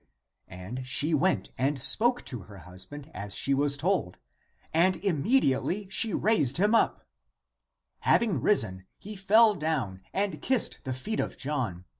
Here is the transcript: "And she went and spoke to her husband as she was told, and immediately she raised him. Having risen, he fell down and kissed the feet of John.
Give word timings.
"And 0.47 0.87
she 0.87 1.13
went 1.13 1.51
and 1.59 1.79
spoke 1.79 2.25
to 2.25 2.39
her 2.39 2.57
husband 2.57 3.11
as 3.13 3.35
she 3.35 3.53
was 3.53 3.77
told, 3.77 4.17
and 4.73 4.95
immediately 4.95 5.87
she 5.91 6.11
raised 6.11 6.57
him. 6.57 6.75
Having 7.99 8.41
risen, 8.41 8.87
he 8.97 9.15
fell 9.15 9.53
down 9.53 10.01
and 10.11 10.41
kissed 10.41 10.79
the 10.85 10.93
feet 10.93 11.19
of 11.19 11.37
John. 11.37 11.85